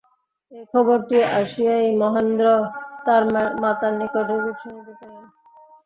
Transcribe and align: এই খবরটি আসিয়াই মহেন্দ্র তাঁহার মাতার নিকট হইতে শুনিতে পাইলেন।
এই 0.51 0.63
খবরটি 0.71 1.17
আসিয়াই 1.39 1.87
মহেন্দ্র 2.01 2.45
তাঁহার 3.05 3.23
মাতার 3.63 3.93
নিকট 3.99 4.27
হইতে 4.31 4.51
শুনিতে 4.61 4.93
পাইলেন। 4.99 5.25